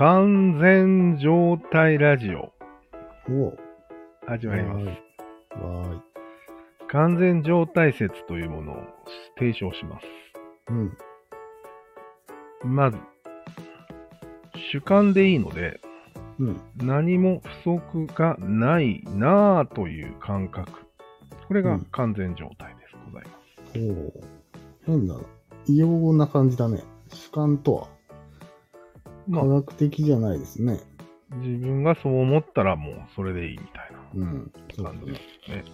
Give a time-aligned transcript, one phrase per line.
[0.00, 2.54] 完全状態ラジオ、
[3.30, 3.54] お
[4.26, 4.86] 始まります。
[4.86, 6.00] わーい。
[6.88, 8.76] 完全状態説というものを
[9.38, 10.06] 提唱します。
[10.70, 10.96] うん。
[12.64, 12.96] まず、
[14.72, 15.82] 主観でいいので、
[16.38, 16.58] うん。
[16.78, 20.72] 何も不足がないなぁという感覚。
[21.46, 22.96] これがうん完全状態です。
[23.04, 23.38] ございま
[23.74, 23.78] す。
[23.78, 24.14] おお。
[24.86, 25.20] 変な、
[25.66, 26.82] 異様な感じだね。
[27.12, 27.99] 主観とは
[29.28, 30.78] まあ科、学的じゃないですね。
[31.36, 34.52] 自分がそう思ったらもうそれでいいみたいうん。
[34.74, 35.24] そうな感じでだね。
[35.44, 35.64] すね。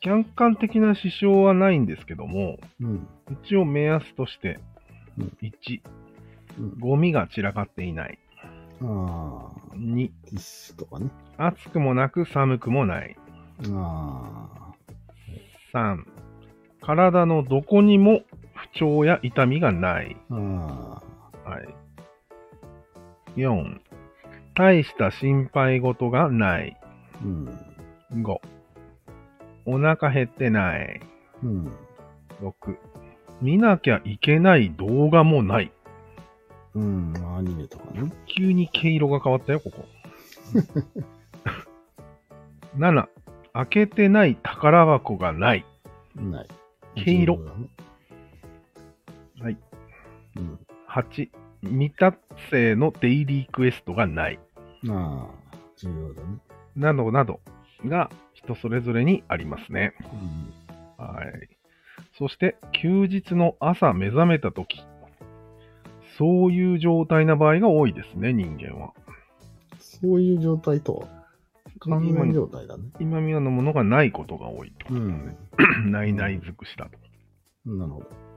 [0.00, 3.06] 客観的な支障はないんですけども、うん。
[3.44, 4.58] 一応目安として、
[5.18, 5.80] うん1、
[6.58, 6.78] うん。
[6.78, 8.18] ゴミが散らかっていない。
[8.82, 11.10] ああ、2、ティッシュとかね。
[11.36, 13.16] 暑くもなく寒くもない。
[13.72, 14.72] あ
[15.74, 16.04] 3、
[16.80, 18.22] 体のどこにも
[18.54, 20.16] 不調や痛みがない。
[20.30, 21.09] あ、あ
[21.44, 21.68] はい。
[23.36, 23.80] 4、
[24.54, 26.78] 大した心配事がない。
[26.82, 26.86] あ、
[27.24, 27.48] うん。
[28.22, 28.36] 5、
[29.66, 31.00] お腹減ってない。
[31.42, 31.72] うん。
[32.40, 32.52] 6、
[33.40, 35.72] 見なきゃいけない動画もない。
[36.74, 37.14] うん。
[37.36, 38.12] アニメとかね。
[38.26, 39.84] 急に毛色が変わったよ、ここ。
[42.76, 43.08] 7、
[43.52, 45.64] 開けてない宝箱がない。
[46.16, 46.48] ない。
[46.96, 47.38] 毛色。
[49.40, 49.56] はい。
[50.36, 50.58] うん。
[50.90, 51.30] 8、
[51.62, 52.18] 未達
[52.50, 54.40] 成のデイリークエストがない。
[54.88, 56.38] ああ、重要だね。
[56.74, 57.40] などなど
[57.86, 59.94] が人それぞれにありますね。
[60.98, 61.04] うん。
[61.04, 61.48] はい。
[62.18, 64.82] そして、休日の朝目覚めたとき、
[66.18, 68.92] そういう状態な場合が多いですね、人間は。
[69.78, 71.20] そういう状態とは？
[71.80, 72.84] 完全状態だね。
[72.98, 75.12] 今宮のものがないことが多いってこうとね
[75.86, 75.90] ん。
[75.92, 76.98] ないない尽くしだと。
[77.70, 78.29] なるほど。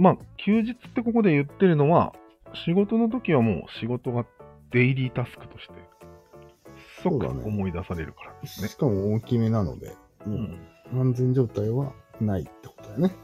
[0.00, 2.14] まあ、休日ってここで言ってるのは、
[2.54, 4.24] 仕事の時はもう仕事が
[4.70, 5.74] デイリータスクとして、
[7.02, 8.68] 即そうだね思い出されるからですね。
[8.68, 9.94] しかも大きめなので、
[10.26, 13.14] う、もうん安全状態はないってことだよね。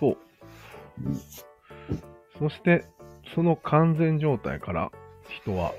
[0.00, 0.16] そう。
[1.06, 1.20] うん
[2.40, 2.84] そして、
[3.32, 4.90] その完全状態から
[5.28, 5.72] 人は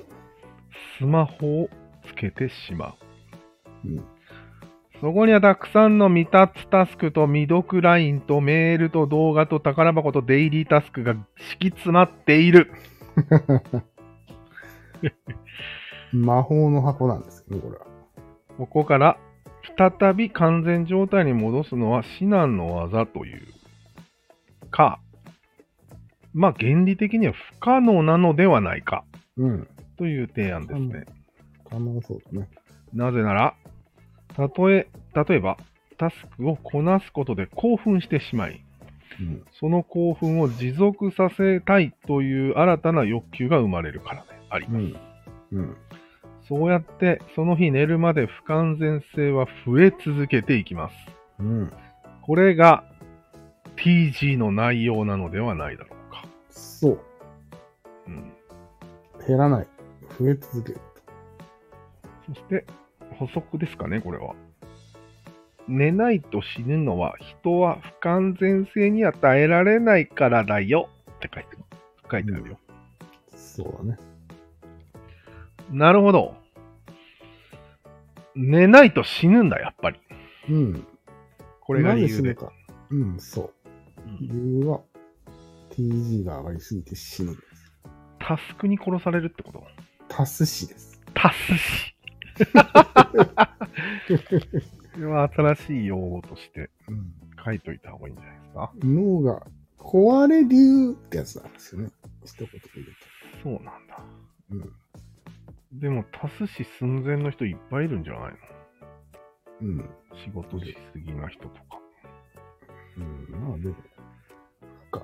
[0.98, 1.70] スマホを
[2.08, 2.96] つけてしま
[3.84, 3.88] う。
[3.90, 4.15] うん。
[5.02, 12.72] そこにはたくさんの未達タスクと未読ラインとメールと動画と宝箱とデイリータスクが敷き詰まっている。
[16.12, 17.86] 魔法の箱なんですよね、これは。
[18.58, 19.18] ここから
[19.78, 23.48] 再び完全状態に戻すのは至難の技という
[24.72, 25.00] か、
[26.34, 29.04] まあ原理的には不可能なのではないか
[29.38, 29.68] うん。
[29.98, 31.06] という提案ですね。
[31.70, 32.50] 可能そうだね。
[32.94, 33.56] なぜなら、
[34.35, 35.57] たとえ、例えば
[35.97, 38.63] タスクをこなすことで興奮してしまい、
[39.19, 39.44] うん。
[39.59, 44.84] その興奮を持続させたいという新たな欲求が生まれるからであります。
[45.51, 45.59] うん。
[45.59, 45.78] うん。
[46.47, 50.96] そうやってその日寝るまで不完全性は増え続けていきます。
[51.40, 51.73] うん。
[52.22, 52.84] これが
[53.78, 56.25] TG の内容なのではないだろうか。
[56.50, 57.00] そう。
[58.07, 58.34] うん、
[59.28, 59.67] 減らない。
[60.19, 60.79] 増え続ける。
[62.28, 62.66] そして
[63.18, 64.36] 補足ですかね、これは。
[65.68, 71.50] 寝ないと死ぬのは人は不完全性に与えられないからだよって書いて
[72.12, 72.59] 書いてあるよ。
[73.36, 73.98] そうだね。
[75.72, 76.36] なるほど。
[78.36, 80.00] 寝ないと死ぬんだ、やっぱり。
[80.50, 80.88] うん。
[81.62, 82.30] これが理由で。
[82.30, 82.52] でか。
[82.92, 83.44] うん、そう。
[83.46, 83.56] うん
[84.22, 84.28] 理
[84.59, 84.82] 由は、
[85.72, 87.74] TG が上がりすぎて死ぬんです。
[88.20, 89.64] タスクに殺されるってこと？
[90.08, 91.02] タス死です。
[91.16, 91.95] タス死。
[92.38, 92.44] こ
[95.00, 97.12] れは新しい用語としてうん。
[97.44, 98.72] 書いといた方がいいんじゃないですか？
[98.84, 99.46] 脳が
[99.78, 101.91] 壊れ流ってやつなんですよね。
[102.23, 102.88] 一言で言う
[103.44, 103.97] そうなんだ。
[103.97, 104.03] と。
[104.51, 104.73] うん。
[105.79, 108.38] でも、タス死寸前の人いっぱいいるんじゃないの？
[109.62, 109.88] うん。
[110.23, 111.56] 仕事しすぎな人とか。
[112.97, 113.81] うん、まあでも、なん
[114.91, 115.03] か、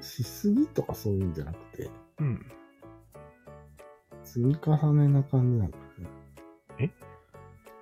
[0.00, 1.88] しすぎとかそういうんじゃなくて、
[2.18, 2.50] うん。
[4.24, 5.87] 積み重ねな感じなんだよね。
[6.78, 6.90] え？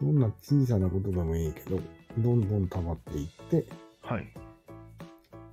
[0.00, 1.80] どんな小さなことでもいいけど、
[2.18, 3.64] どんどん溜まっていって、
[4.02, 4.26] はい。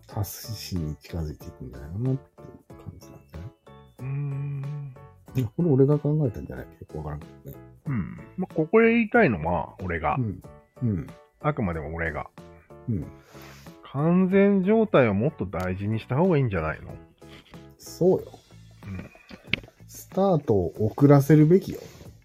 [0.08, 3.50] 達死に近づいていくんじゃないかなっていう感じなんじゃない
[4.00, 4.96] うーん。
[5.36, 6.66] いや、これ俺が考えたんじゃない？
[6.66, 7.58] よくわからんけどね。
[7.88, 8.18] うん。
[8.38, 10.22] まあ、ここで言いたいのは、俺がう。
[10.22, 10.42] ん。
[10.84, 11.08] うん。
[11.42, 12.28] あくまでも俺が。
[12.90, 13.06] うん。
[13.92, 16.96] 完全状態をもっと大事にした方がいいんじゃないの？
[17.78, 18.32] そうよ。
[18.88, 19.12] うん。
[19.88, 21.80] スタートを遅らせるべきよ。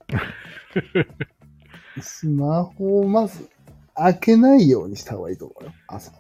[2.01, 3.49] スマホをまず
[3.95, 5.73] 開けないようにした方がいいと思うよ。
[5.89, 6.13] 朝。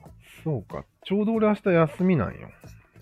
[0.44, 0.84] そうか。
[1.05, 2.50] ちょうど俺明日休みなんよ。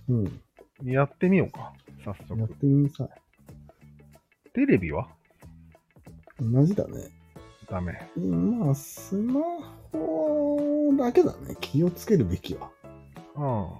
[0.09, 0.41] うん。
[0.85, 1.73] やってみようか。
[2.05, 2.39] 早速。
[2.39, 3.09] やってみなさい。
[4.53, 5.09] テレビは？
[6.41, 7.09] 同じだね。
[7.69, 7.99] ダメ。
[8.17, 9.41] まあ、スマ
[9.93, 11.57] ホだけだね。
[11.61, 12.71] 気をつけるべきは。
[13.37, 13.79] あ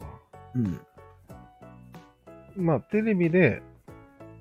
[0.55, 0.81] うん。
[1.29, 1.35] あ。
[2.57, 3.63] まあ、テレビで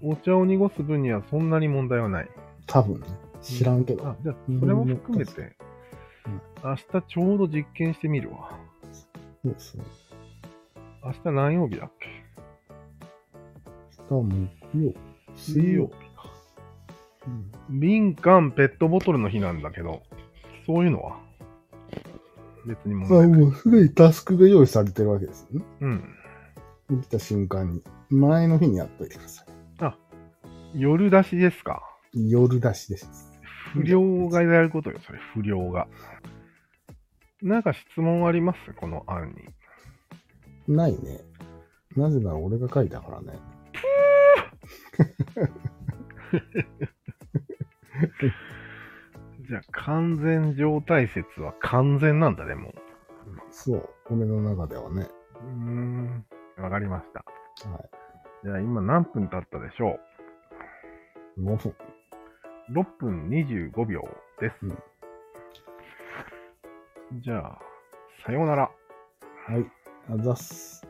[0.01, 2.29] お茶を濁す分にはそんなに問題はない。
[2.65, 3.07] 多分ね。
[3.45, 4.07] 知らんけど。
[4.07, 5.55] あ、じゃあ、それも含めて
[6.27, 8.57] うん、明日ちょうど実験してみるわ。
[9.43, 9.83] そうですね。
[11.03, 12.07] 明日何曜日だっけ？
[14.09, 14.93] 明日木曜。
[15.35, 15.97] 水曜日か。
[17.69, 17.79] うん。
[17.79, 20.01] 瓶缶ペットボトルの日なんだけど、
[20.65, 21.19] そういうのは？
[22.65, 23.39] 別に問題あ、ない。
[23.41, 25.63] もうすでにタスクが用意されてるわけですね。
[25.81, 26.03] うん。
[27.01, 27.83] 起きた瞬間に。
[28.09, 29.45] 前の日にやっといてくださ
[30.73, 31.83] 夜出しですか？
[32.13, 32.31] い。
[32.31, 33.34] 夜出しです。
[33.75, 35.87] 不良がやることよ、それ、不良が。
[37.41, 38.73] なんか質問あります？
[38.73, 39.35] この案
[40.67, 40.75] に。
[40.75, 41.19] ないね。
[41.95, 43.37] なぜなら俺が書いたからね。
[49.47, 52.73] じゃあ、完全状態説は完全なんだね、も
[53.51, 53.89] そう。
[54.09, 55.07] 俺の中ではね。
[55.35, 55.45] う。
[55.45, 56.25] うーん。
[56.57, 57.23] わかりました。
[57.69, 57.89] はい。
[58.43, 59.99] じゃあ、今何分経ったでしょ
[61.39, 61.75] 5分。
[62.69, 64.01] う ?6 分25秒
[64.39, 64.55] です。
[64.63, 64.77] うん
[67.21, 67.59] じゃあ、
[68.25, 68.63] さようなら。
[68.63, 69.65] はい。
[70.09, 70.83] あざっす。